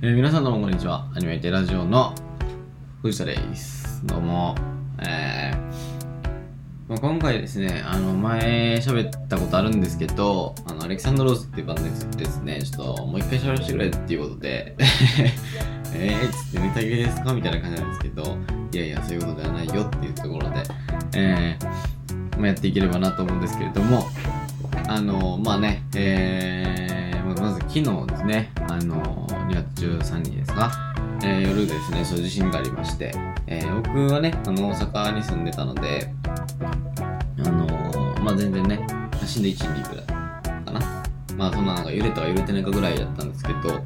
[0.00, 1.10] えー皆さんどうもこんにちは。
[1.14, 2.14] アニメイテラジオの
[3.02, 4.06] 藤田です。
[4.06, 4.54] どうも。
[5.00, 5.58] えー
[6.88, 11.82] まあ、今回ですね、あの、前喋ったことあるんですけど、あの、アレキサンドローズっていうバンド
[12.16, 14.76] ですね、ちょっともう一回喋らせてくれっていうことで、
[15.94, 17.34] えーつってネタ切れですか？
[17.34, 18.36] みたいな感じなんですけど、
[18.72, 20.62] いやいや、そういうことではないよっていうところで、
[21.16, 24.06] えーまあ、やっていければなと思うんですけれども、
[24.86, 33.12] あの、まあね、えー、まずまず昨日ですね、あの、2月13日ですか、えー夜ですね、そういう地震がありまして、
[33.46, 36.12] えー僕はね、あの、大阪に住んでたので、
[37.44, 37.66] あの
[38.22, 38.86] まあ全然ね、
[39.28, 40.80] 震で1ミリぐらいかな。
[41.36, 43.80] まあそんななんか揺れたは揺れてないかぐらいだったんですけど、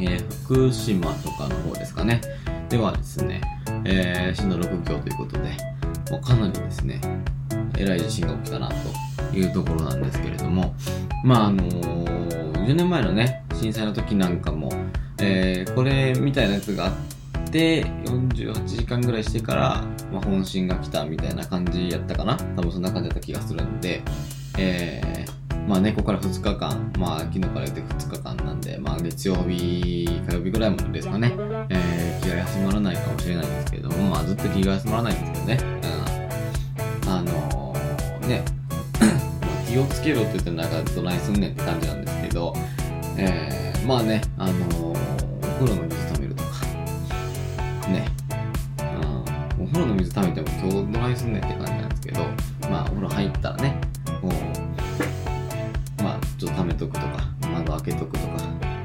[0.00, 2.20] え福島とかの方ですかね。
[2.68, 3.40] ではですね、
[3.84, 5.56] え震度6強ということで、
[6.10, 7.00] もうかなりですね、
[7.76, 8.68] えらい地震が起きたな
[9.30, 10.74] というところなんですけれども、
[11.24, 14.72] まああの10年前のね、震災の時なんかも、
[15.20, 22.38] えーこれみたいなやつがあって、48時間ぐらいしてから、まあ、本震が来たみたいな感じやったかな。
[22.56, 24.00] 多分そんな感じだった気がするんで、
[24.58, 31.34] えーまあね、ここから2日間、まあ昨日から言って2日間なんで、まあ月曜日、火曜日ぐらいまでですかね、
[31.68, 35.58] えー気が休まらないかもしれないんですけれども、まあずっと気が休まらないんですけどね、
[37.04, 38.42] うん、あのー、ね、
[39.68, 42.54] 気をつけろって言ってなんかどないすんねんって感じなんですけど、
[43.22, 44.94] えー、まあね、あのー、お
[45.58, 46.66] 風呂の水溜めるとか、
[47.88, 48.06] ね、
[49.58, 52.20] うん、お風呂の水溜めても今日どないすんねんって感じなんですけど、
[52.70, 53.80] まあお風呂入ったらね、
[54.22, 58.38] もう、まあちょっと溜めとくとか、窓開けとくとか、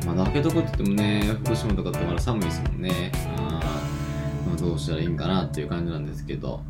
[0.06, 6.62] 窓開けとくって言ってもね、福島とかってまだ寒いですもんね、うんま、どうしたらいいんかなっていう感じなんですけど、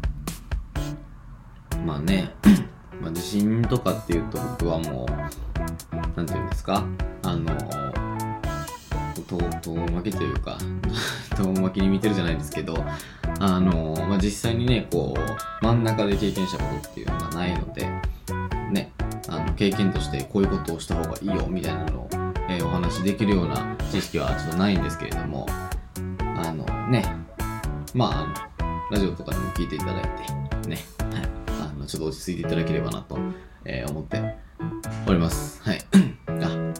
[1.83, 2.29] まあね、
[3.01, 6.85] まあ、地震とかっていうと僕はもう、なんていうんですか、
[7.23, 7.45] あの、
[9.65, 10.57] 遠巻きというか、
[11.35, 12.77] 遠巻きに見てるじゃないですけど、
[13.39, 17.89] あの、まあ、実際にね、こう、真ん中で経験したことっていうのがないので、
[18.71, 18.91] ね、
[19.27, 22.09] あの、経験としてこういうことをした方がいいよ、みたいなのを、
[22.47, 25.47] えーお話しできるような知識はちょっとないんですけれども、
[26.19, 27.03] あの、ね、
[27.93, 28.49] まあ、
[28.91, 30.03] ラジオとかでも聞いていただい
[30.61, 30.77] て、ね、
[31.85, 33.17] の、ちょっと落ち着いていただければなと、
[33.63, 34.19] えー思って
[35.07, 35.61] おります。
[35.63, 35.79] はい。
[36.27, 36.73] あ、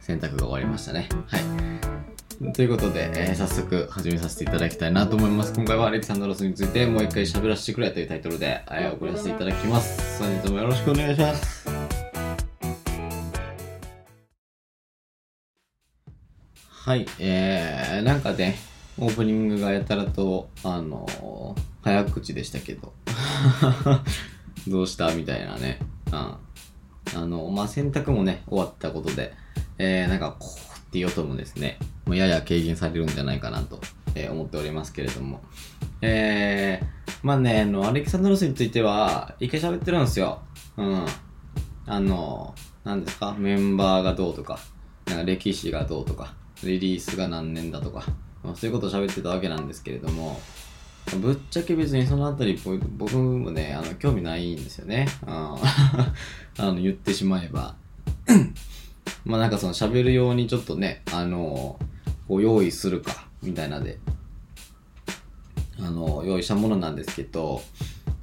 [0.00, 1.08] 洗濯が終わりましたね。
[1.26, 2.52] はい。
[2.52, 5.54] ということで、えー早速始めさせていただきたいなと思います。
[5.54, 10.22] 今回はアレキサンドロスについてもう一回喋らせてくれというタイトルで、えー送らせていただきます。
[10.22, 11.68] 本日もよろしくお願いします。
[16.68, 18.56] はい、えー、なんかね、
[18.98, 22.92] オープニングがやたらと、あのー早口でしたけど、
[24.68, 25.14] どうした？
[25.14, 25.78] みたいなね。
[26.06, 26.14] うん。
[26.14, 26.38] あ
[27.26, 29.34] の、まあ、洗濯もね、終わったことで、
[29.78, 33.80] えー、なんか、こうっていう音もですね、もうやや軽減されるんじゃないかなと、
[34.14, 35.40] えー思っておりますけれども。
[36.00, 40.40] えー、まあね、あの、アレキサンドロスについては、一回喋ってるんですよ。
[40.76, 41.06] うん。
[41.86, 44.58] あの、なんですか、メンバーがどうとか、
[45.06, 48.04] なんか歴史がどうとか、リリースが何年だとか、
[48.44, 50.40] まあ、そういうことを喋ってたわけなんですけれども、
[51.18, 52.58] ぶっちゃけ別にそのあたり
[52.96, 55.06] 僕もね、あの、興味ないんですよね。
[55.26, 55.58] うん あ
[56.58, 57.74] の、言ってしまえば。
[59.24, 61.78] まあなんかその喋るようにちょっとね、あの、
[62.28, 63.98] こう用意するか、みたいなで、
[65.78, 67.62] あの、用意したものなんですけど、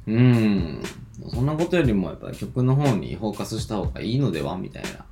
[0.07, 0.81] うん、
[1.29, 4.57] そんなことよりもやっぱ曲の方にフォーカスした方がいいのでは？
[4.57, 5.05] みたいな、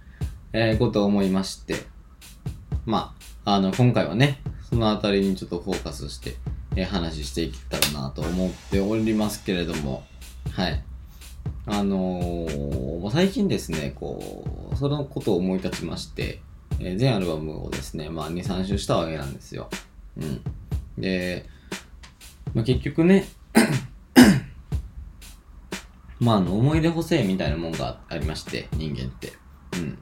[0.54, 1.76] えーことを思いまして、
[2.86, 3.14] ま
[3.46, 6.36] あ、あの、今回はね、そのあたりにちょっとフォーカスして、
[6.78, 10.04] え話していけたらなと思っておりますけれども、
[10.52, 10.84] はい。
[11.66, 16.42] あのー最近ですね、こう、そのことを思い立ちまして、
[16.80, 19.70] えー全アルバムをですね、まあ2、3周したわけなんですよ。
[20.18, 20.42] うん。
[20.98, 21.46] で、
[22.54, 23.26] まあ、結局ね、
[26.20, 29.34] まあ、の、思い出補正みたいなもんがありまして、人間って。
[29.74, 29.98] うん。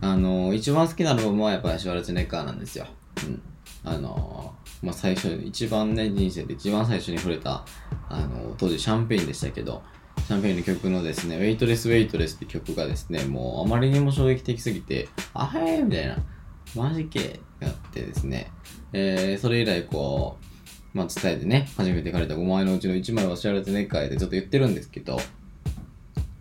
[0.00, 2.86] あの、一番好きなアルバムはやっぱりシュワルツネッガーなんですよ。
[3.24, 3.40] うん。
[3.84, 7.64] あの、まあ、最初、一番ね、人生で一番最初に触れた、
[8.08, 9.82] あの、当時シャンペーンでしたけど、
[10.26, 16.16] シャンペーンの曲のですね、ウェイトレスウェイトレスって曲がですね、もうあまりにも衝撃的すぎて、あへーみたいな、
[16.74, 18.50] マジけがあってですね、
[18.92, 20.38] えー、それ以来こ
[20.94, 25.18] う、まあ、伝えてね、初めて借りた5枚のうちの1枚はシャルツェネッガーでちょっと言ってるんですけど、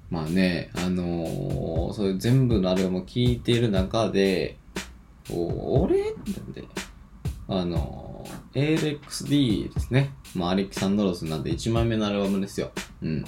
[0.10, 4.58] まあね、あのー、そういう全部のアルバムを聴いている中で、
[5.30, 6.02] お俺？
[6.04, 6.10] な
[6.44, 6.66] んで、
[7.48, 8.11] あのー、
[8.54, 10.14] ALXD ですね。
[10.36, 12.72] まあ、アレキサンドロスなんで1枚目のアルバムですよ。
[13.02, 13.26] うん。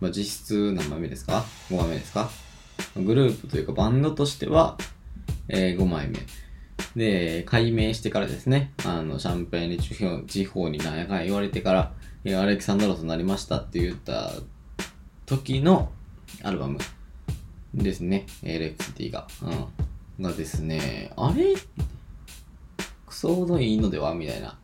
[0.00, 2.30] まあ、実質何枚目ですか ?5 枚目ですか？
[2.96, 4.76] グループというかバンドとしては、
[5.48, 6.18] えー5枚目。
[6.96, 11.92] で、解明してからですね、あの、シャンペーニ地方地方に何やかん言われてから、
[12.24, 14.32] いやアレキサンドロスになりましたって言った
[15.26, 15.90] 時の
[16.42, 16.78] アルバム
[17.74, 19.26] ですね、LXT が。
[19.42, 20.24] うん。
[20.24, 21.54] がですね、あれ
[23.14, 24.12] クソほどいいのでは？
[24.12, 24.58] みたいな。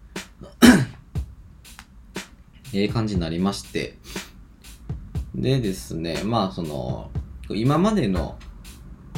[2.75, 3.97] ええ感じになりまして。
[5.37, 7.12] でですね、まあその、
[7.50, 8.37] 今までの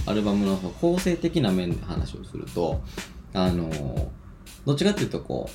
[0.05, 2.83] アルバムの構成的な面で話をすると、
[3.33, 3.71] あの、
[4.67, 5.53] どっちかっていうとこう、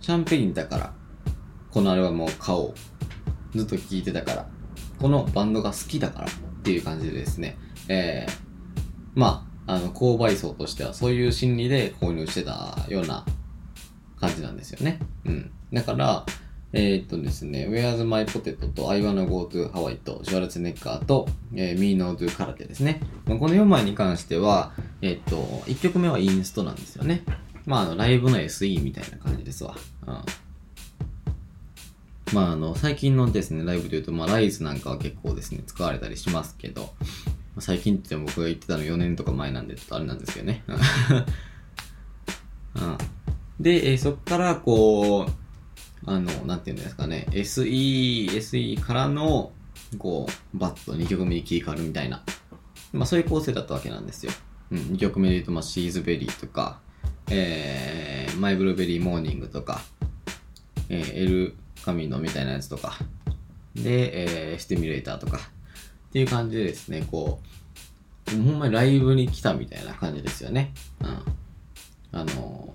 [0.00, 0.94] シャンペーンだから、
[1.72, 2.74] このアルバムを買おう。
[3.58, 4.48] ずっと聴いてたから、
[5.00, 6.30] このバンドが好きだからっ
[6.62, 7.58] ていう感じでですね、
[7.88, 8.32] えー、
[9.16, 13.24] まあ、あの、購買層としてはそういう心理で購入してたような
[14.20, 14.98] 感じなんですよね。
[15.24, 15.50] うん。
[15.72, 16.26] だから、
[16.74, 23.00] えー、っとですね、Where's My Potato と I Wanna Go to Hawaii とシュワルツネッカーと、えー、Me No Do 空手ですね。
[23.26, 24.72] まあ、この4枚に関しては、
[25.02, 25.36] えー、っと、
[25.66, 27.22] 1曲目はインストなんですよね。
[27.66, 29.76] まあ、あの、ライブの SE みたいな感じですわ。
[30.06, 30.16] うん。
[32.32, 36.94] まあ、あの、最近のですね、ライブで言うと、まあ、ライズなんかは結構ですね、使われたりしますけど、
[37.58, 40.64] 最近って言っても僕が言ってたの4年とか前なんで、ちょっとあれなんですけどね。
[42.74, 42.98] うん。
[43.60, 45.30] で、えそっから、こう、
[46.06, 49.52] あの、なんていうんですかね、SE、SE からの、
[49.98, 52.24] こう、バッと2曲目に切り替わるみたいな、
[52.92, 54.32] まあそういう構成だったわけなんですよ。
[54.70, 56.80] うん、2曲目で言うと、まあ、シーズベリーとか、
[57.30, 59.82] えー、マイブルーベリーモーニングとか、
[60.88, 62.96] えー、エルカミノみたいなやつとか、
[63.74, 65.40] で、えー、スティミュレーターとか、
[66.12, 67.40] っていう感じでですね、こ
[68.28, 70.74] う、ほんまにライブに来たみたいな感じですよね。
[71.00, 72.18] うん。
[72.20, 72.74] あの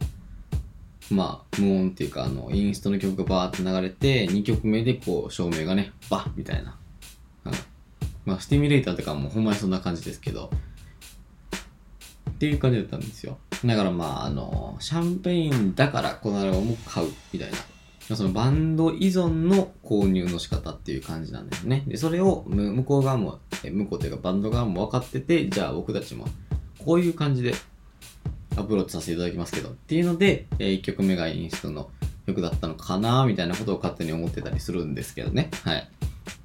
[1.12, 6.80] まあ、無音っていうか、あの、インストの曲がバーって流れて、2曲目でこう、照明がね、バッみたいな。
[7.46, 7.54] うん。
[8.26, 10.50] まあ、スティミュレーターとかもほんまにそんな感じですけど、
[12.32, 13.38] っていう感じだったんですよ。
[13.64, 17.58] だからまあ、あの、シャンペインだからこのアルバムを買う、みたいな。
[18.16, 21.84] そのバンド依存の購入の仕方っていう感じなんですね。
[21.88, 26.26] で、それを向こう側も、向こうというかバンド側も分かってて、じゃあ僕たちも
[26.80, 27.54] こういう感じで
[28.56, 31.90] アプローチさせていただきますけど、っていうので、え1曲目がインストの
[32.26, 35.50] 曲だったのかなみたいなことを勝手に思ってたりするんですけどね。
[35.64, 35.90] はい。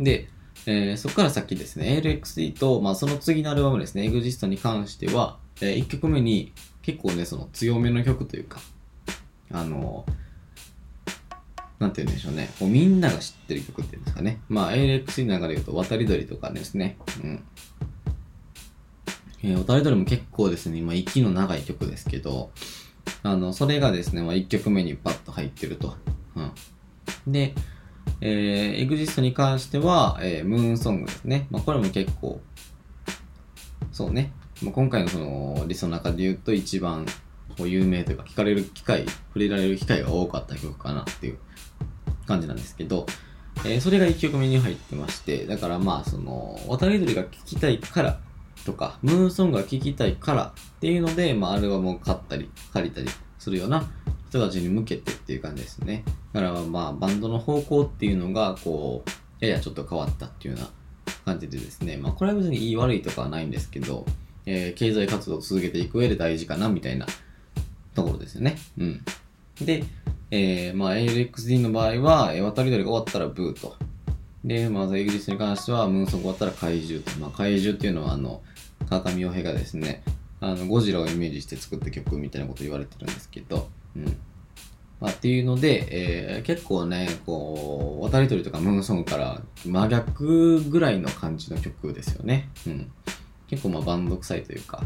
[0.00, 0.28] で、
[0.66, 8.60] えーそこから先ですね、LXD と、まあ、その次のアルバムですね、EXIST に関しては、え1曲目に結構ね、その強めの曲というか、
[9.52, 10.04] あの
[11.82, 14.40] なんて言うんでしょうね、こうみんなが知ってる曲っていうんですかね。
[14.48, 16.96] まあ、ALX の中で言うと、渡り鳥とかですね。
[17.22, 17.44] うん。
[19.42, 22.52] えー、渡り鳥も結構ですね、今、息の長い曲ですけど、
[23.24, 25.96] あの、それがですね、まあ、1曲目にパッと入ってると。
[26.36, 26.52] うん。
[27.32, 27.52] で、
[28.20, 31.48] えー、EXIST に関しては、えー、ムーンソングですね。
[31.50, 32.40] まあ、これも結構、
[33.90, 34.30] そうね。
[34.62, 37.06] まあ、今回のその、リスの中で言うと一番、
[37.56, 41.38] こう有名というか、聞かれる機会、触れられる機会が多かった曲かなっていう
[42.26, 43.06] 感じなんですけど、
[43.64, 48.20] えーそれが1曲目に入ってまして、だからまあ、その、渡り鳥が聴きたいから
[48.64, 53.08] とか、ムーンソングが聴きたいからっていうので、まあ、アルバムを買ったり、借りたり
[53.38, 53.84] するような
[54.30, 56.04] 人たちに向けてっていう感じですね。
[56.32, 60.70] だからまあ、バンドの方向っていうのが、こう、ややちょっと変わったっていうような
[61.24, 64.06] 感じでですね、まあ、これは別にいい悪いとかはないんですけど、
[64.46, 67.06] えー経済活動を続けていく上で大事かな、みたいな
[67.94, 68.56] ところですよね。
[68.78, 69.00] うん。
[69.60, 69.84] で、
[70.30, 73.76] えー、まあ、ALXD の場合は、渡り鳥が終わったらブーと。
[74.44, 77.18] で、まず、エグリスに関しては、ムーンソング終わったら怪獣と。
[77.18, 78.40] まあ、怪獣っていうのは、あの、
[78.88, 80.02] 川上洋平がですね、
[80.40, 84.16] あの、ゴジラをイメージして作った曲みたいなこと言われてるんですけど、うん。
[85.00, 92.48] まあ、っていうので、えー結構ね、こう、渡り鳥とかムーンソンから真逆ぐらいの感じの曲ですよね。
[92.66, 92.90] うん。
[93.48, 94.84] 結構まあバンド臭いというか、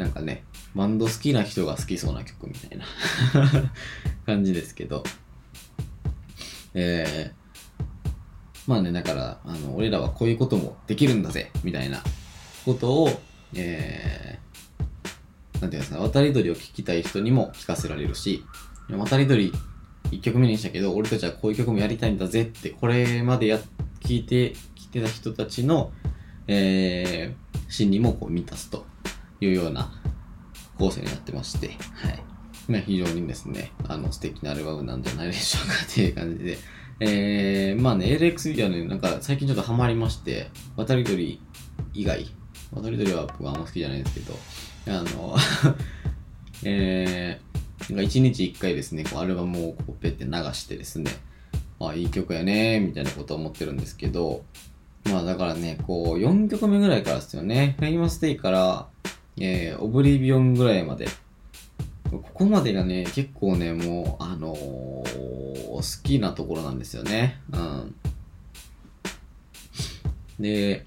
[0.00, 2.86] なんかね、バンド好きな人が好きそうな曲みたいな
[4.24, 5.04] 感じですけど、
[6.72, 7.80] えー、
[8.66, 12.02] まあね、だから、あの、俺らはこういうこともできるんだぜ、みたいな
[12.64, 13.22] ことを、
[13.54, 18.42] えー、なんていうんですか、渡り鳥を聞きたい人にも聞かせられるし、
[18.88, 19.52] 渡り鳥
[20.12, 23.60] 1曲目にしたけど、俺たちはこういう曲もやりたいんだぜって、これまでや、
[24.00, 25.92] 聞いてきてた人たちの、
[26.46, 28.88] えー、心理もこう満たすと。
[29.40, 29.92] いうような
[30.78, 32.22] 構成になってまして、はい。
[32.68, 36.58] まあ非常にですね、あの素敵なアルバムなんじゃないでしょうかっていう感じで、
[37.00, 41.40] えー、まあね、LXD はね、なんか最近ちょっとハマりまして、渡り鳥
[41.94, 42.26] 以外、
[42.72, 44.38] 渡り鳥は僕はあんま好きじゃないですけど、
[44.88, 45.36] あの、
[46.62, 51.10] えー、なんか1日1回ですね、こうアルバムをこうペッて流してですね、
[51.80, 54.44] あ、いい曲やねみたいなことを思ってるんですけど、
[55.04, 58.88] まあだからね、こう4曲目ぐらいからですよね、 Famous Day から、
[59.40, 61.08] えー、 Oblivion ぐらいまで。
[62.10, 67.40] ここまでがね、結構ね、もう、あのー、好きなところなんですよね。
[67.52, 67.94] うん。
[70.38, 70.84] で、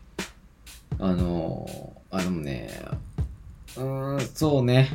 [1.00, 2.70] あのー、あのね、
[3.76, 4.90] うーん、そうね。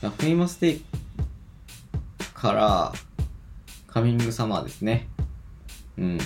[0.00, 0.82] Famous Day
[2.34, 2.92] から、
[3.88, 5.08] Coming Summer ですね。
[5.98, 6.18] うん。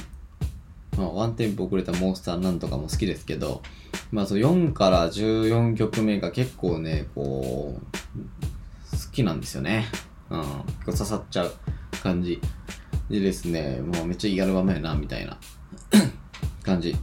[0.98, 3.62] まあ、ワンテンポ遅れたモンスターなんとかも好きですけど、
[4.10, 9.86] まあ、その4から14曲目が結構ね、こう、好きなんですよね。
[10.30, 10.40] うん。
[10.40, 10.52] 結
[10.86, 11.52] 構刺さっちゃう
[12.02, 12.40] 感じ。
[13.10, 15.38] でですね、もうめっちゃいいアルバムやな、みたいな
[16.62, 16.96] 感じ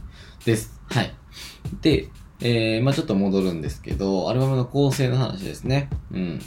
[0.44, 0.80] です。
[0.88, 1.14] はい。
[1.80, 2.08] で、
[2.40, 5.90] えー、まあちょっと戻るんですけど、アルバムの構成の話ですね。
[6.12, 6.40] うん。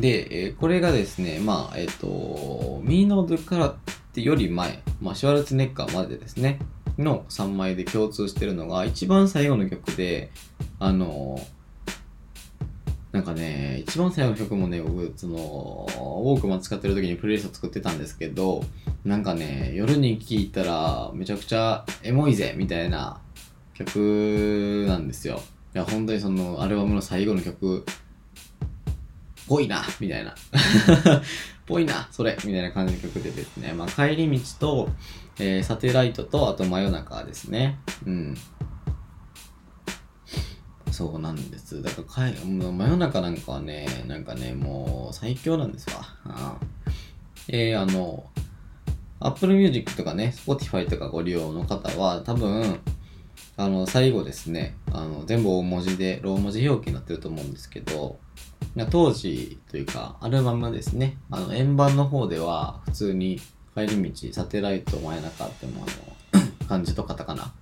[0.00, 3.74] で、えー、これがですね、まあ、えっ、ー、と、ミーノードからっ
[4.12, 6.58] てより前、まあ、シュワルツネッカーまでですね、
[6.98, 10.30] の3枚で共通してるのが、一番最後の曲で、
[10.78, 11.40] あの
[13.12, 18.64] なんかね、一番最後の曲もね、僕、その、ウォークマン使ってる時にプレイリスト作ってたんですけど、
[19.04, 23.20] なんかね、夜に聴いたらめちゃくちゃエモいぜみたいな
[23.74, 25.42] 曲なんですよ。
[25.74, 27.84] いや、本当にそのアルバムの最後の曲、
[29.46, 30.34] ぽいなみたいな。
[31.66, 34.88] ぽいなそれみたいな感じの曲でですね、まあ、帰り道と、
[35.38, 37.78] えー、サテライトと、あと真夜中ですね。
[38.06, 38.36] うん。
[40.90, 41.82] そうなんです。
[41.82, 46.02] だからかもう真夜中なんかはね、なんかね、もう最強なんですわ。
[46.24, 46.58] あ
[47.48, 48.24] えー、あの、
[49.20, 52.80] Apple Music とかね、Spotify とかご利用の方は、多分、
[53.56, 58.18] あの、最後ですね、あの、全部大文字で、ロー文字表記になってると思うんですけど、
[58.90, 63.40] 当時というか、アルバムですね、あの、円盤の方では、普通に、
[63.74, 65.84] 帰り道、サテライト、真夜中っても
[66.34, 67.52] あの、漢字とカタカナ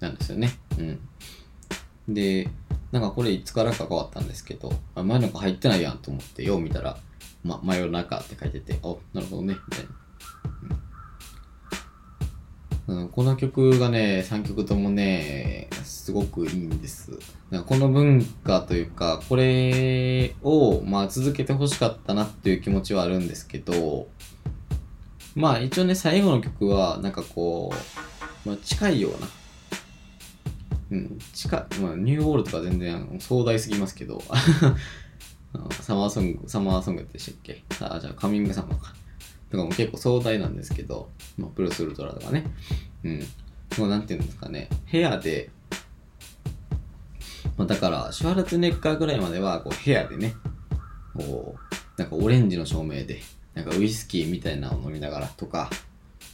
[0.00, 0.58] なんですよね。
[0.78, 2.14] うん。
[2.14, 2.48] で、
[2.92, 6.98] なんかこれいつからか変わったんですけど、あ真夜中入ってないやんと思って、よう見たら、
[7.42, 9.90] ま、真夜中って書いてて、お、なるほどね、みたいな。
[12.88, 17.18] うん、この曲がね、3曲ともね、すごくいいんです。
[17.50, 24.06] なんかこの文化というか、これを、まあ、続けてほしかったなっていう気持ちはあるんですけど、
[25.36, 27.72] まあ一応ね、最後の曲は、なんかこ
[28.44, 29.28] う、まあ近いような、
[30.90, 34.20] うん、近い、まあニューオールとか全然壮大すぎますけど、
[35.82, 37.62] サマーソング、サマーソングでしたっけ？
[37.80, 38.94] あ、じゃあカミングサマーか。
[39.50, 42.44] とかも結構壮大なんですけど、まあ、プロスウルトラとかね。
[43.04, 43.20] うん。
[43.78, 45.50] もうなんていうんですかね、部屋で、
[47.56, 50.34] まあ、だから、シュワルツネッカーぐらいまでは、こう、部屋でね、
[51.14, 53.22] こう、なんかオレンジの照明で、
[53.56, 55.70] なんかウイスキーみたいなのを飲みながらとか、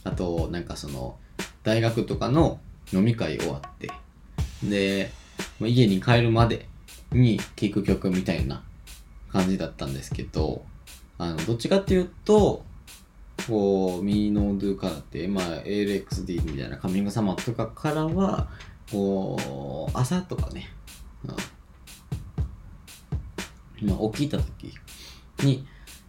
[0.03, 1.17] あと、なんかその、
[1.63, 2.59] 大学とかの
[2.91, 3.89] 飲み会終わって、
[4.61, 5.09] で、
[5.61, 6.67] 家に帰るまで
[7.13, 8.61] に聴く曲みたいな
[9.29, 10.65] 感じだったんですけど、
[11.17, 12.65] あの、どっちかっていうと、
[13.47, 18.49] こう、ミーノードゥからって、まあ、ALXD みたいなカミングサマーとかからは、
[18.91, 20.69] こう、朝とかね、
[21.23, 21.27] う
[23.85, 24.73] ん、まあ、起きた時
[25.41, 25.65] に、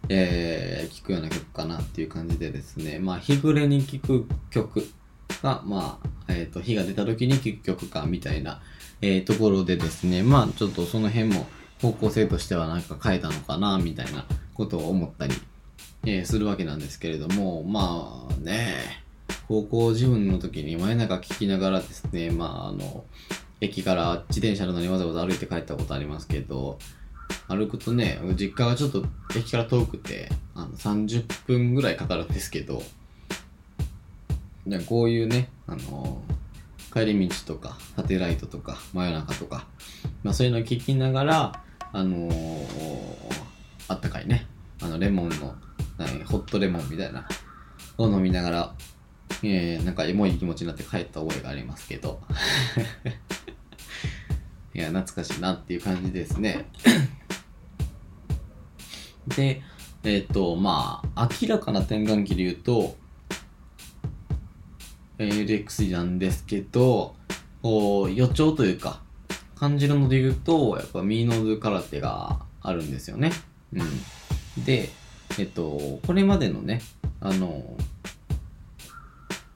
[0.09, 4.87] えー、聴くような曲かなっていう感じでですね、まあ、日暮れに聴く曲
[5.41, 8.61] が、まあ、えっ、ー、と、日が出た時に聴く曲か、みたいな、
[9.01, 11.47] えー、ところでですね、まあ、ちょっとその辺も
[11.81, 15.33] 方向性としてはなんか変えたのかな、みたいなことを思ったり
[16.07, 19.03] えー、するわけなんですけれども、まあね、
[19.47, 23.03] 高校自分の時に真夜中聞きながらですね、まああの、
[23.59, 26.77] 駅から自転車なのにわざわざ歩いて帰ったことありますけど、
[27.47, 29.05] 歩くとね、実家がちょっと
[29.35, 32.81] 駅から遠くて、あの30分ぐらいかかるんですけど、
[34.87, 36.21] こういうね、あの
[36.93, 39.67] 帰り道とか、サテライトとか、真夜中とか、
[40.23, 41.63] まあそういうのを聞きながら、
[41.93, 42.65] あのー、
[43.87, 44.47] あったかいね、
[44.81, 45.55] あのレモンの
[46.25, 47.27] ホットレモンみたいな
[47.97, 48.75] を飲みながら、
[49.43, 52.21] えー、なんかエモい気持ちになって帰った覚えがありますけど。
[54.73, 56.65] いや、懐かしいなっていう感じですね。
[59.27, 59.61] で、
[60.03, 62.95] えっ、ー、と、まあ、明らかな転換期で言うと、
[65.17, 67.15] LX なんですけど、
[67.61, 69.01] こう予兆というか、
[69.55, 73.31] 感じるので言うと、やっぱミーノーズ空手があるんですよね。
[73.73, 74.63] うん。
[74.63, 74.89] で、
[75.39, 76.81] えっと、これまでのね、
[77.21, 77.75] あの、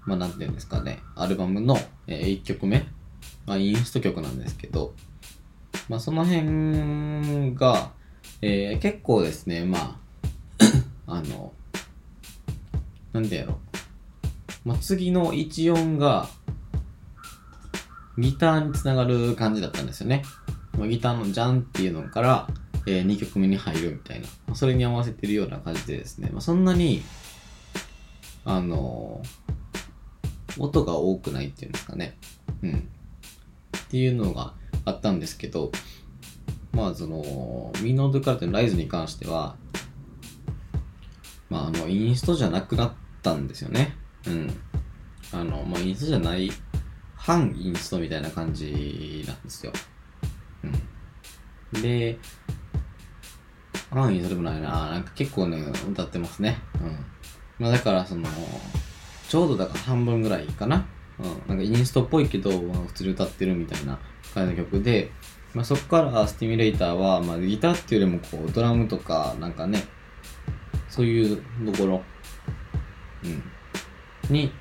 [0.06, 2.88] まあ、なんていうんですかね、アルバムの、1曲目、
[3.46, 4.96] まあ、インスト曲なんですけど、
[5.88, 7.92] まあ、その辺が、
[8.42, 10.00] えー、結構ですね、ま
[11.08, 11.54] あ、 あの、
[13.12, 13.60] なんでやろ
[14.66, 16.30] まあ、次の1音が、
[18.18, 20.24] ギターにつながる感じだったんですよね。
[20.78, 22.48] まあ、ギターのジャンっていうのから、
[22.86, 27.04] え2曲目に入るみたいな、まあそれに合わせてるような感じでですね、まあ、そんなに、
[28.46, 29.22] あの
[30.58, 32.18] 音が多くないっていうんですかね。
[32.64, 32.90] うん。
[33.78, 34.54] っていうのが
[34.86, 35.72] あったんですけど、
[36.72, 39.56] まあその、ミノードカルテのライズに関しては、
[41.50, 43.96] まああの、インストじゃなくなったんですよね。
[44.28, 44.54] うん。
[45.32, 46.52] あの、まあインストじゃない、
[47.16, 49.74] 反インストみたいな感じなんですよ。
[51.74, 51.82] うん。
[51.82, 52.18] で、
[53.92, 54.92] 反インストでもないな。
[54.92, 55.60] なんか結構ね、
[55.92, 56.60] 歌ってますね。
[56.82, 57.06] うん。
[57.58, 58.28] まあだからその、
[59.28, 60.86] ちょうどだから半分ぐらいかな。
[61.20, 61.48] うん。
[61.48, 64.00] なんかインストっぽいけど、まあ普通に歌ってるみたいな
[64.34, 65.12] 感じの曲で、
[65.54, 69.84] まあそこからスティミュレーターは、まあギターっていうよりもこう、ドラムとか、なんかね、
[70.90, 72.04] そういうところ、
[73.24, 73.44] うん。
[74.30, 74.52] に、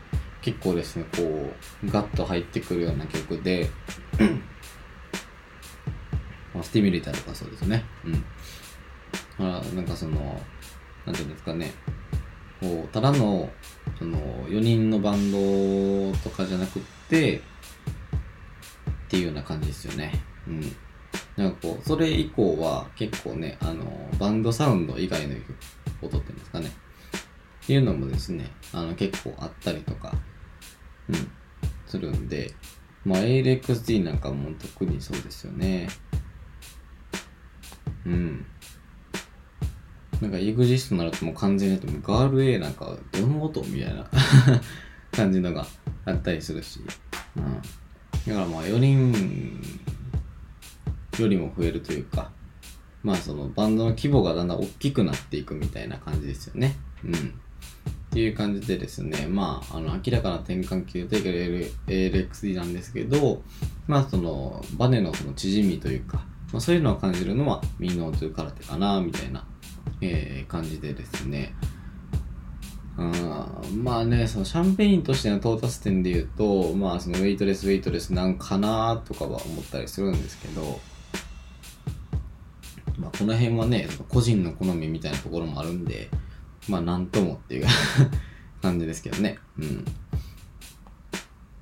[0.40, 3.68] 結構ですね、こう、ガッと入ってくるような曲で、
[6.54, 7.85] まあ、スティミュレーターとかそうですね。
[8.04, 8.25] うん。
[9.47, 10.40] あ、なんかその、
[11.04, 11.73] なんていうんですかね、
[12.61, 13.50] こう、ただの、
[13.99, 14.18] その、
[14.49, 17.40] 4人のバンドとかじゃなくって、っ
[19.09, 20.12] ていうような感じですよね。
[20.48, 20.76] うん。
[21.36, 23.84] なんかこう、それ以降は結構ね、あの、
[24.18, 25.54] バンドサウンド以外の曲
[26.02, 26.68] を撮ってるんですかね。
[26.68, 30.14] っていうのもですね、あの、結構あったりとか、
[31.08, 31.30] うん、
[31.86, 32.54] するんで、
[33.04, 35.88] まあ、ALXD なんかも特にそうですよね。
[38.06, 38.46] うん。
[40.20, 44.10] なんか EXIST になるともう完全にもうガール A なんかどの音みたいな
[45.12, 45.64] 感じのが
[46.04, 46.80] あったりするし。
[47.36, 47.62] うん。
[48.26, 49.12] だからまあ4人
[51.22, 52.30] よりも増えるというか、
[53.02, 56.76] まあそのバンドの規模がだんだん大きくなっていくみたいな感じですよね。
[57.04, 57.12] うん。
[57.12, 61.18] っていう感じでですね、まあ、あの、明らかな転換球で
[61.87, 63.42] ALXD なんですけど、
[63.87, 69.46] まあその、バネのその縮みというか、まあそういうのを感じるのは Me No Do Karate かな、みたいな、
[70.00, 71.54] えー感じでですね、
[72.98, 80.81] うんまあね、その Champagne としての到達点で言うと、まあその Waitress, Waitress なんかなとかは思ったりするんですけど、
[82.98, 86.11] まあこの辺はね、個人の好みみたいなところもあるんで、
[86.68, 87.66] まあなんともっていう
[88.61, 89.38] 感じですけどね。
[89.58, 89.84] うん。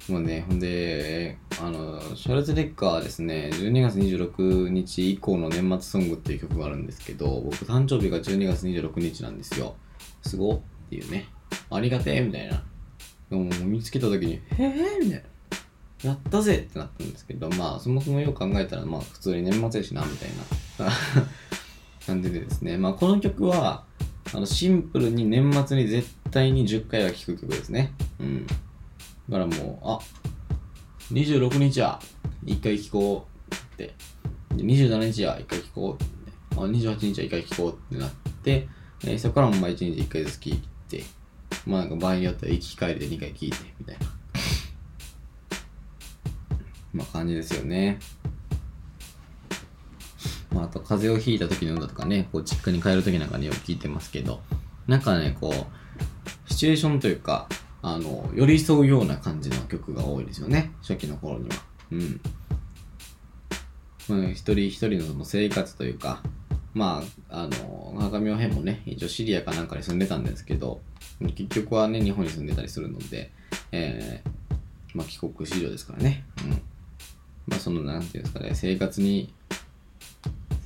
[0.09, 9.75] もうね、ほんで、あの、シャルツ・レッカーはですね、12月26日以降の年末ソングっていう曲があるんですけど、僕誕生日が12月26日なんですよ。
[10.23, 11.27] すごっていうね。
[11.71, 12.63] ありがてえみたいな。
[13.31, 15.23] でも見つけた時に、へえみたい
[16.05, 16.11] な。
[16.11, 20.35] やったぜってなったんですけど、まあそもそもよく考えたら、まあ普通に年末やしな、みたいな
[22.07, 22.77] 感じでですね。
[22.79, 23.85] まあこの曲は、
[24.33, 27.93] あのシンプルに年末に絶対に10回は聴く曲ですね。
[28.21, 28.47] うん。
[28.47, 29.99] だからもう、あ、
[31.13, 32.01] 26日は
[32.45, 33.95] 1回聴こうって。
[34.57, 36.13] 27日は1回聴こうって、
[36.57, 38.11] あ、28日は1回聴こうってなっ
[38.43, 38.69] て、
[39.05, 41.05] えーそこからもま1日1回ずつ聴いて、
[41.67, 44.07] まあなんか場合によっては行き帰りで2回聴いて、みたいな。
[46.95, 47.99] まあ感じですよね。
[50.57, 54.41] まああと風邪をひいた時の歌とかね、こう実家に帰る時なんかによく聞いてますけど、
[54.87, 57.47] なんかね、こう、シチュエーションというか、
[57.83, 60.73] あの、寄り添うような感じの曲が多いですよね。
[60.81, 61.57] 初期の頃には。
[61.93, 62.21] うん。
[64.09, 66.23] まあ、一人一人のその生活というか、
[66.73, 70.81] まあ、あの、母上編もね、一応シリアかなんかに住んでたんですけど、
[71.21, 73.31] 結局はね、日本に住んでたりするので、
[73.73, 74.57] えー、
[74.95, 76.25] まあ帰国子女ですからね。
[76.45, 76.51] うん。
[77.47, 79.33] まあその、なんていうんですかね、生活に、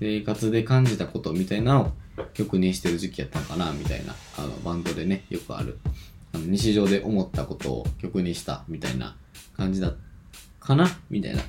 [0.00, 1.92] 生活で感じたことみたいなのを
[2.32, 5.78] 曲にしてる時期やったのかな、みたいな、あの、バンドでね、よくある、
[6.32, 9.14] あの日常で思ったことを曲にした、みたいな
[9.56, 9.92] 感じだ、
[10.58, 11.42] かなみたいな、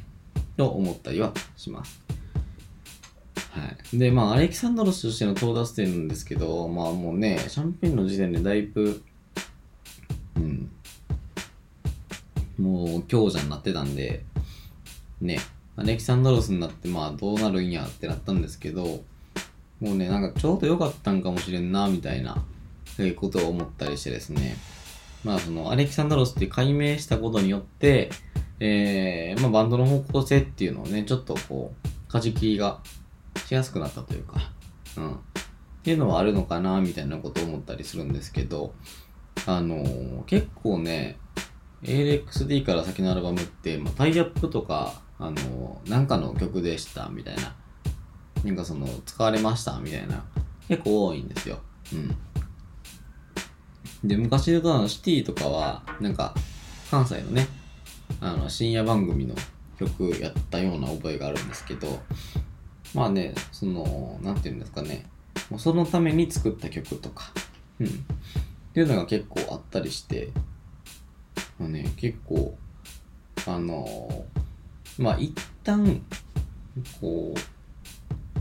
[0.57, 2.01] と思ったりはします。
[3.51, 3.97] はい。
[3.97, 9.01] で、まあ、アレキサンドロスとしての到達点なんですけど、まあもうね、シャンペンの時点でだいぶ、
[10.35, 10.69] うん、
[12.57, 14.23] もう強者になってたんで、
[15.21, 15.39] ね、
[15.81, 18.83] アレキサンドロスになって、まあどうなるんやってなったんですけど、
[19.79, 22.43] もうね、なんかちょうど良かったんかもしれんな、みたいな、
[22.95, 24.55] そういうことを思ったりしてですね、
[25.23, 28.11] まあその、アレキサンドロスって解明したことによって、
[28.59, 32.79] えー、まあバンドの方向性っていうのをね、ちょっとこう、舵切りが
[33.47, 34.51] しやすくなったというか、
[34.97, 35.13] うん。
[35.13, 35.17] っ
[35.83, 38.75] ていうのはあるのかな、みたいなことを思ったりするんですけど、
[39.47, 41.17] あのー結構ね、
[41.83, 47.55] ALXD から先のアルバムって、まあ、タイアップとか、あのなんかの曲でした、みたいな。
[48.43, 50.23] なんかその、使われました、みたいな。
[50.67, 51.59] 結構多いんですよ。
[51.93, 52.17] うん。
[54.03, 56.33] で、昔で言うとあのシティとかは、なんか、
[56.89, 57.47] 関西のね、
[58.19, 59.35] あの、深夜番組の
[59.77, 62.01] 曲やったような覚えがあるんですけど、
[62.95, 65.05] まあね、その、なんていうんですかね、
[65.51, 67.31] もうそのために作った曲とか、
[67.79, 67.87] うん。
[67.87, 67.91] っ
[68.73, 70.29] ていうのが結構あったりして、
[71.59, 72.57] まあね、結構、
[73.45, 74.25] あの
[74.97, 76.01] まあ一旦、
[76.99, 77.39] こう、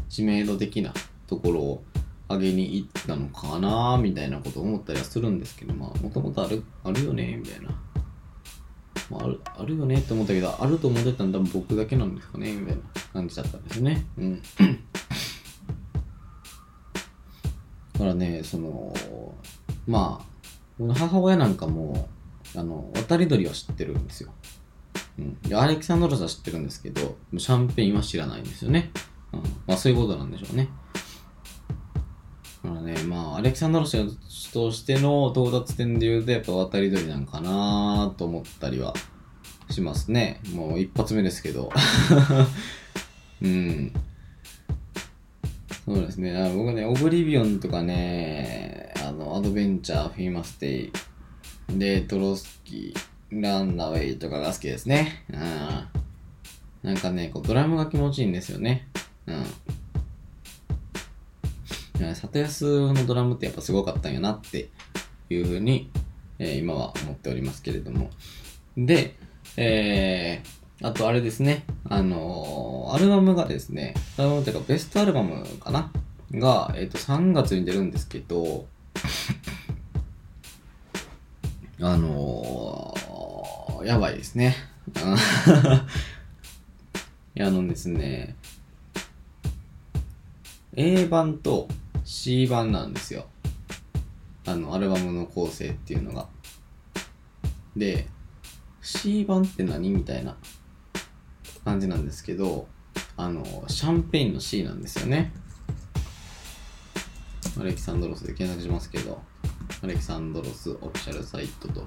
[0.09, 0.93] 知名度的な
[1.27, 1.85] ところを
[2.29, 7.71] 上げに行ったのかなみたいなことを思ったりはするんですけど、まあ、もともとある、あるよねみたいな。
[9.11, 12.83] まあ、ある、あるよねって思ったけど、あると思ってたんだ僕だけなんですかねみたいな
[13.13, 14.07] 感じだったんですね。
[14.17, 14.43] うん。
[17.95, 18.95] だからね、その、
[19.87, 20.25] ま
[20.79, 22.09] あ、母親なんかも、
[22.57, 24.33] あの、渡り鳥は知ってるんですよ。
[25.21, 25.55] うん。
[25.55, 28.91] アレキサンドロスは知ってるんですけど、シャンペインは知らないんですよね。
[29.33, 29.41] うん。
[29.67, 30.69] まあ、そういうことなんでしょうね。
[32.65, 38.95] だからね、まあ、アレキサンドロスとしての到達点で言うと、やっぱ渡り鳥なんかなと思ったりは
[39.71, 40.41] しますね。
[40.53, 41.71] もう一発目ですけど。
[43.43, 43.93] うん。
[45.87, 46.53] そうですね。
[46.55, 50.93] 僕ね、オブリビオンとかね、あの、アドベンチャー、フィーマステイ、
[51.79, 55.25] で、トロスキー、ランナウェイとかが好きですね。
[55.31, 56.89] うん。
[56.91, 58.89] なんかね、こうドラムが気持ちいいんですよね。
[59.27, 59.45] うん。
[62.15, 64.69] 里安のドラムってやっぱすごかったんやなって
[65.29, 65.91] いうふうに、
[66.39, 68.11] えー、今は思っておりますけれども。
[68.77, 69.17] で、
[69.57, 75.91] えー、あとあれですね、あのー、アルバムがですね、アルバムっていうかベストアルバムかな？
[76.33, 78.67] が、えっ、ー、と、3月に出るんですけど、
[81.83, 82.90] あの
[83.85, 84.57] やばいですね。
[87.35, 88.35] いや、あのですね、
[90.75, 91.69] A 版と
[92.05, 93.27] C 版なんですよ。
[94.47, 96.29] あの、アルバムの構成っていうのが。
[97.77, 98.07] で、
[98.83, 100.37] C 版って何みたいな
[101.65, 102.67] 感じなんですけど、
[103.17, 105.33] あの、 Champagne の C なんですよね。
[107.59, 109.21] Alexandros で検索しますけど、
[109.83, 111.87] Alexandros オフィシャルサイトと。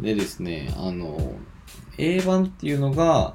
[0.00, 1.34] でですね、あの、
[1.98, 3.34] A 版っていうのが、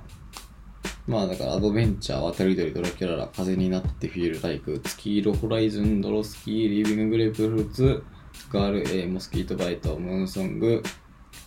[1.08, 10.84] まあだから Adventure、ワタリドリ、Dracula La、風になって Feel like、月色ホライズン、 Droshky、Leaving Grapefruits、Girl A、Mosquito Bite、ムーンソング、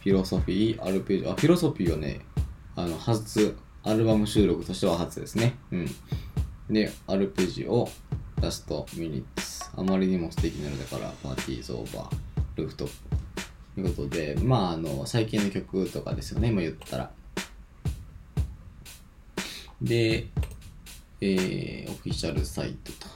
[0.00, 2.22] フィロソフィー、アルペジオ、あ、フィロソフィーはね、
[2.74, 5.56] あの、初、アルバム収録としては初ですね。
[5.70, 5.86] うん。
[6.70, 7.88] で、アルペジオ、
[8.40, 12.16] ラスト、ミニッツ、あまりにも素敵なのだから、パーティーズオーバー、
[12.56, 13.21] ルフトップ。
[13.74, 17.10] ということで、まあ、あの、最近の曲とかですよね、今言ったら。
[19.80, 20.26] で、
[21.20, 23.06] えー、オフィシャルサイトと。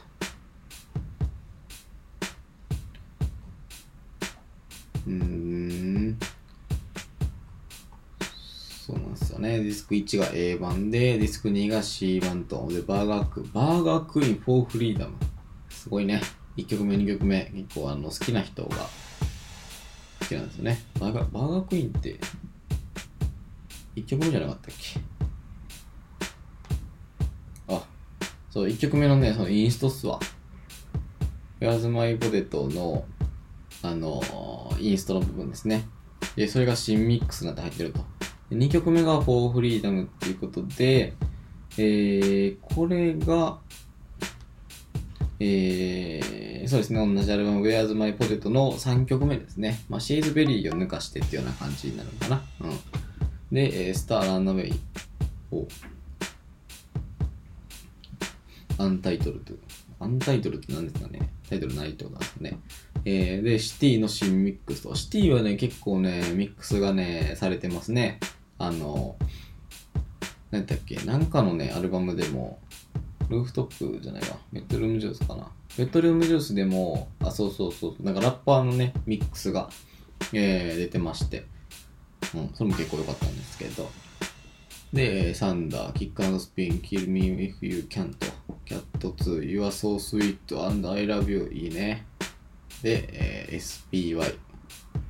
[5.07, 6.19] うん。
[8.87, 9.59] そうなんですよね。
[9.59, 12.67] ディスク1が A 版で、ディスク2が C 版と。
[12.71, 15.17] で、バーガーク、バーガークイーンフォーフリーダム。
[15.69, 16.23] すごいね。
[16.57, 17.53] 1曲目、2曲目。
[17.55, 18.89] 結構あの好きな人が
[20.27, 20.83] 好きなんですよね。
[20.99, 22.19] バーガ、バーガークイーンって、
[23.95, 24.99] 1曲目じゃなかったっけ？
[27.69, 27.87] あ
[28.51, 30.19] そう、1曲目のね、そのインストっすわ。
[31.61, 33.05] Where's My Potato の、
[33.83, 35.87] あのー、インストの部分ですね。
[36.35, 38.05] で、それが新ミックスになって入ってると。
[38.51, 41.15] 2曲目が For Freedom っていうことで、
[41.79, 43.61] えー、これが、
[45.39, 49.81] えー、そうですね、同じアルバム Where's My Potato の3曲目ですね。
[49.89, 52.43] まあ、シーズベリーを抜かしてっていうような感じになるのかな。
[52.61, 52.71] うん。
[53.53, 54.81] で、えー、スターランナウェイ
[55.53, 55.67] を
[58.79, 59.55] アンタイトルと、
[60.01, 62.59] アンタイトルって何ですかねタイトルないってことなんですね。
[63.05, 64.95] えー、で、シティの新ミックスと。
[64.95, 68.19] シティはね、結構ね、ミックスがね、されてますね。
[68.59, 69.17] あの、
[70.51, 72.59] 何だっけなんかのね、アルバムでも、
[73.29, 74.37] ルーフトップじゃないわ。
[74.53, 75.49] ベッドルームジュースかな。
[75.77, 79.69] ベッドルームジュースでも、あ、そうそうそう、なんかラッパーのね、ミックスが、
[80.33, 81.47] えー、出てまして、
[82.35, 83.91] うん、それも結構良かったんですけど。
[84.93, 88.27] で、サンダー、キックスピン、キルミー if you can と。
[88.65, 92.07] キャット2、You're so sweet and I love you いいね。
[92.83, 94.17] で、えー、SPY。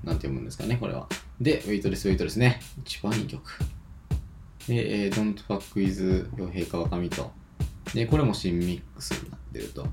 [0.05, 1.09] なんて読むんですかね、これは。
[1.41, 2.61] で、ウェイトレスウェイトレスね。
[2.85, 3.43] 一番いい曲。
[4.69, 7.31] で、えー、Don't Fuck with 傭兵川上と。
[7.95, 9.87] で、これも新ミックスになってると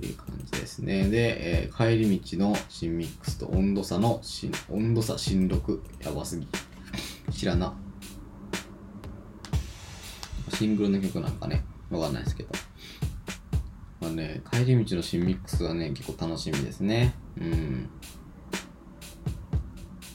[0.00, 1.08] いう感じですね。
[1.08, 5.82] で、えー、帰り道の新ミックスと温度差の新、温度差新録。
[6.00, 6.46] やばすぎ。
[7.32, 7.74] 知らな。
[10.54, 12.50] シングルの曲なんかね、わかんないですけど。
[14.00, 17.14] まあね、帰り道の新ミックスがね、結構楽しみですね。
[17.36, 17.90] うん。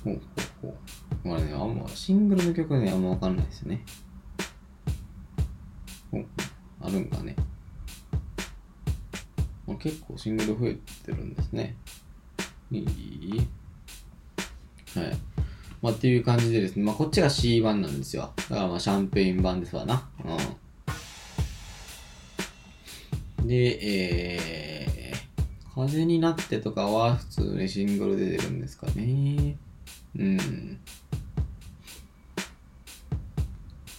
[0.04, 0.22] ほう
[0.62, 0.78] ほうほ
[1.24, 1.28] う。
[1.28, 3.86] まあね、あんま、シングルの曲ね、あんまわかんないですね。
[6.12, 6.26] ほう
[6.84, 7.36] あるんかね。
[9.66, 10.74] まあ、結構シングル増え
[11.06, 11.76] てるんですね。
[12.72, 13.48] いい？
[14.96, 15.18] はい。
[15.82, 18.34] まあ、っていう感じでですね、まあ、こっちが C 版なんですよ。
[18.50, 20.10] だからまあ、シャンペーン版ですわな。
[23.40, 23.48] うん。
[23.48, 29.58] で、えー、風になってとかは普通にシングルで出るんですかね。
[30.18, 30.38] うん。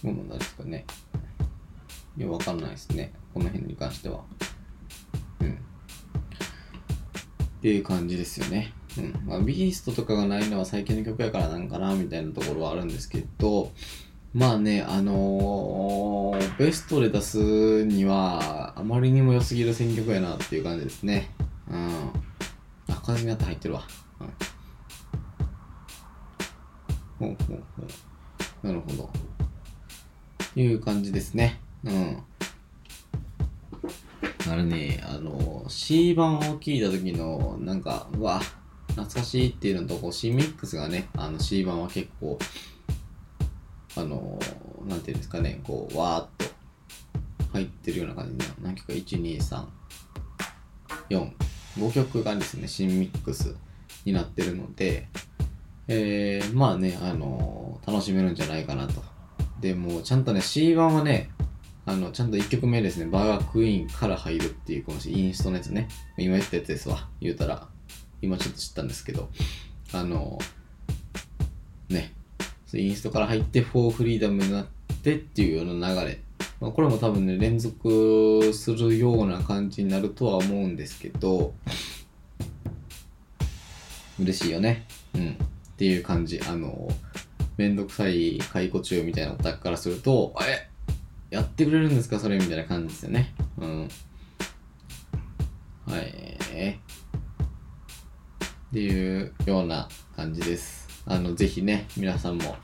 [0.03, 0.85] どうなんですかね。
[2.17, 3.13] いや、わかんないですね。
[3.33, 4.23] この辺に関しては。
[5.41, 5.51] うん。
[5.51, 5.57] っ
[7.61, 8.73] ていう感じですよね。
[8.97, 9.21] うん。
[9.25, 13.71] まあ、ビーストとかがないのは最近の曲やからなんかな、みたいなところはあるんですけど、
[14.33, 21.31] まあね、あのー、ベストで出すには、あまりにも良すぎる選曲やなっていう感じですね。
[21.69, 22.09] うん。
[22.89, 23.83] あ、風になって入ってるわ。
[27.19, 27.27] うん。
[27.27, 27.83] ほうほうほ
[28.63, 28.67] う。
[28.67, 29.09] なるほど。
[30.55, 31.59] いう感じですね。
[31.85, 32.23] うん。
[34.51, 38.41] あれね、あの、C 版を聞いた時の、なんか、うわ、
[38.89, 42.39] 懐かしいっていうのと、こう C ミックスがね、あの C 版は結構、
[43.95, 44.39] あの、
[44.87, 46.45] なんていうんですかね、こう、わーっと
[47.53, 49.65] 入ってるような感じで、何曲か、1、2、3、
[51.09, 51.31] 4、
[51.77, 53.55] 5曲がですね、新ミックス
[54.05, 55.09] になってるので、
[55.87, 59.03] えー、まあね、あの楽しめるんじゃないかなと。
[59.59, 61.31] でも、ちゃんとね、C1 はね、
[61.87, 65.87] あの、ちゃんと1曲目ですね、バーガークイーンから入るっていう、このインストのやつね。
[66.17, 67.07] 今言ったやつですわ。
[67.21, 67.67] 言うたら。
[68.21, 69.29] 今ちょっと知ったんですけど。
[69.93, 70.39] あの、
[71.89, 72.13] ね。
[72.73, 74.65] インストから入って、フォーフリーダムになっ
[75.03, 76.21] てっていうような流れ。
[76.59, 81.53] まあ、これも多分ね、連続するような感じになるとは思うんですけど、
[84.19, 84.87] 嬉しいよね。
[85.13, 85.29] うん。
[85.33, 86.41] っていう感じ。
[86.47, 86.89] あの、
[87.57, 90.74] めんどくさい解雇中みたいなオタクからすると、え
[91.35, 92.17] やってくれるんですか？
[92.17, 93.35] それみたいな感じですよね。
[93.57, 93.89] うん。
[95.85, 96.05] はい。
[98.69, 100.87] っていうような感じです。
[101.05, 102.55] あの、ぜひね、皆さんも、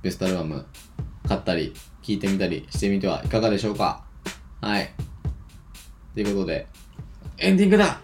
[0.00, 0.64] ベストアルバム
[1.28, 4.02] 買ったり、聴いてみたりしてみてはいかがでしょうか
[4.62, 4.90] はい。
[6.14, 6.66] ということで、
[7.36, 8.00] エンディングだ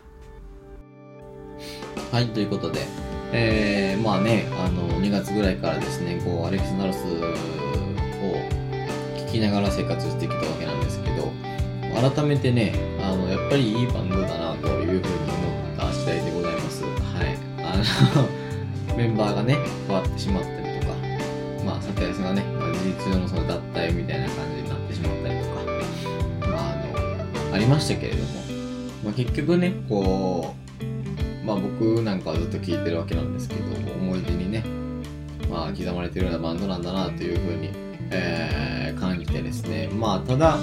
[2.13, 2.87] はい、ということで、
[3.33, 8.56] えー、まあね、あの、2月ぐらいからですね、こう、アレキス・ナルスを
[9.27, 11.31] 聴きながら生活してきたわけなんですけど、
[11.95, 16.85] 改めてね、あの、やっぱりいいバンドだなというふうに思った次第でございます。
[16.85, 16.89] は
[17.25, 17.39] い。
[17.59, 17.77] あ
[18.89, 20.95] の、 メンバーがね、変わってしまったりとか、
[21.65, 22.43] まあ、サテヤスがね、
[22.75, 28.25] 事実上のその脱退みたいな感じになってしまったりとか、まあ、あの、ありましたけれども、
[29.05, 30.67] まあ、結局ね、こう、
[31.47, 33.63] まあ僕なんかはずっと聴いてるわけなんですけど、
[33.95, 34.65] 思い出にね、
[35.49, 37.71] まあ刻まれてるようなバンドなんだなというふうに、
[38.11, 38.76] えー、
[39.97, 40.59] まあただ、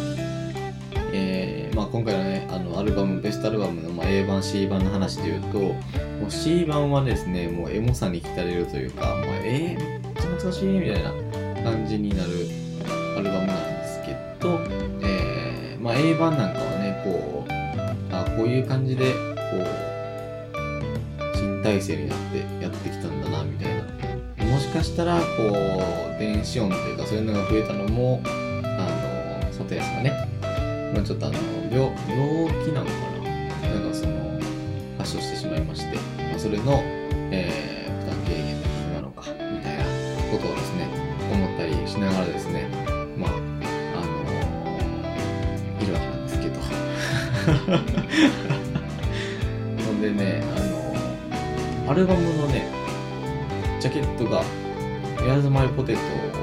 [1.12, 11.12] えーまあ、今回のね、あのアルバム、ベストアルバムの、まあ、A 版、C 版の話で言うと、もう C 版はですね、もうエモさに浸れるというか、まあ、えー、めっちゃ懐かしいみたいな
[11.64, 12.30] 感じになる
[13.18, 14.60] アルバムなんですけど、
[15.02, 17.52] えーまあ、A 版なんかはね、こう、
[18.14, 19.18] あこういう感じで、こ
[19.58, 23.84] う、新体制になってやってきたんだな、みたいな。
[24.46, 25.26] もしかしたら、こ
[26.16, 28.22] う、電子音というか、そういうのが増えたのも、
[29.80, 30.12] あの、里安がね、
[30.94, 31.36] まあ、ちょっとあの
[31.72, 31.92] 病病
[32.66, 33.24] 気なのかな。
[33.70, 34.12] なんかその
[34.98, 36.02] 発症してしまいまして、ま
[36.36, 36.82] あ、それの、
[37.32, 39.84] えー負担軽減のためなのかみたいな
[40.32, 40.88] ことをですね
[41.32, 42.68] 思ったりしながらですね。
[43.18, 43.40] まああの
[45.82, 46.60] いるわけなんですけど。
[49.86, 50.60] ほんでねあ
[51.88, 52.66] のアルバムのね
[53.80, 54.44] ジャケットが
[55.18, 55.98] 「Where's My Potato」
[56.34, 56.43] なん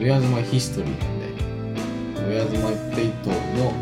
[0.00, 1.26] Where's My History なんで
[2.22, 3.72] Where's My Potato の、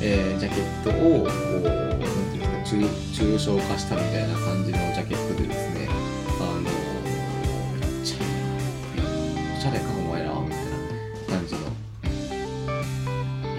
[0.00, 5.88] えージャケットをこうなんていうんですか抽抽象化したみたいな感じのジャケットでですね
[6.38, 6.70] あのめっ
[8.04, 8.16] ちゃ
[9.56, 10.70] おしゃれかお前らはみたいな
[11.36, 11.60] 感じの、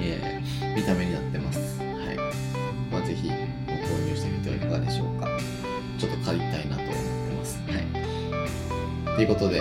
[0.01, 1.79] えー見た目になってます。
[1.79, 2.17] はい。
[2.91, 5.27] まあぜひご購入してみてはいかがでしょうか。
[5.97, 6.99] ちょっと買いたいなと思って
[7.35, 7.59] ます。
[7.67, 9.15] はい。
[9.15, 9.59] ということで、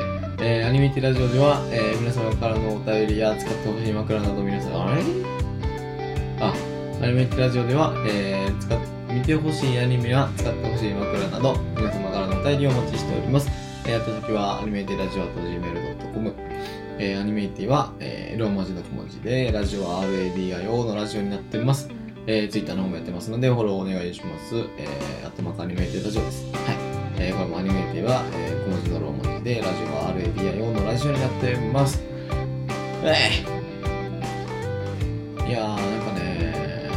[0.48, 5.02] えーアニメティラジオでは、えー皆様からのお便りや使ってほしい枕など皆さん、あれ？
[6.38, 6.54] あ、
[7.02, 8.78] アニメティラジオでは、えー使っ
[9.12, 13.50] 見てほしいアニメや使ってほしい枕など皆様からのお便りをお待ちしております。
[13.86, 16.34] えー、あと先はアニメティラジオ .gmail.com
[17.00, 21.88] えーアニメイティは、えーローマ字の小文字で、ラジオは RADIO のラジオになっております。
[22.28, 24.54] えー、ツイッターの方もやってますので、フォローお願いします。
[24.78, 26.44] えー、あとまかアニメイティラジオです。
[26.52, 26.76] はい。
[27.18, 29.15] えーこれもアニメイティは、えー小文字のローマ字
[29.46, 32.02] で、ラジオは RADIO のラジオになってます。
[33.04, 33.44] え
[35.48, 35.84] いやー、なんか
[36.18, 36.90] ね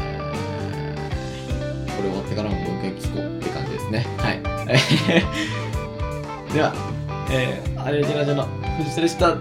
[1.96, 4.04] これ終わってからももう一回聞こうって感じですね。
[4.18, 4.42] はい。
[6.52, 6.74] では、
[7.30, 8.48] えー、RADIO ラジオの
[8.80, 9.38] 藤田でした。